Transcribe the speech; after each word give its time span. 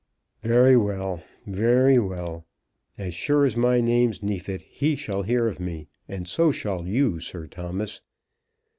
"Very 0.41 0.75
well; 0.75 1.21
very 1.45 1.99
well. 1.99 2.47
As 2.97 3.13
sure 3.13 3.45
as 3.45 3.55
my 3.55 3.79
name's 3.81 4.23
Neefit, 4.23 4.63
he 4.63 4.95
shall 4.95 5.21
hear 5.21 5.47
of 5.47 5.59
me. 5.59 5.89
And 6.07 6.27
so 6.27 6.51
shall 6.51 6.87
you, 6.87 7.19
Sir 7.19 7.45
Thomas. 7.45 8.01